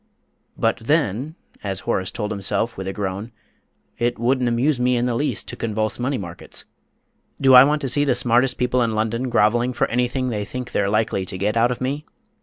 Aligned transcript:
"But, 0.57 0.77
then," 0.77 1.35
as 1.63 1.81
Horace 1.81 2.09
told 2.09 2.31
himself 2.31 2.75
with 2.75 2.87
a 2.87 2.91
groan, 2.91 3.31
"it 3.99 4.17
wouldn't 4.17 4.49
amuse 4.49 4.79
me 4.79 4.97
in 4.97 5.05
the 5.05 5.13
least 5.13 5.47
to 5.49 5.55
convulse 5.55 5.99
money 5.99 6.17
markets. 6.17 6.65
Do 7.39 7.53
I 7.53 7.63
want 7.63 7.81
to 7.81 7.87
see 7.87 8.03
the 8.03 8.15
smartest 8.15 8.57
people 8.57 8.81
in 8.81 8.95
London 8.95 9.29
grovelling 9.29 9.73
for 9.73 9.85
anything 9.89 10.29
they 10.29 10.43
think 10.43 10.71
they're 10.71 10.89
likely 10.89 11.23
to 11.27 11.37
get 11.37 11.55
out 11.55 11.69
of 11.69 11.81
me? 11.81 12.07